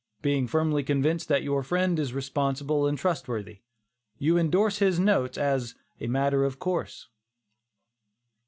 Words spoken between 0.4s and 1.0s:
firmly